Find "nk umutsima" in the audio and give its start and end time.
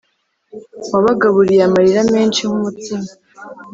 2.47-3.07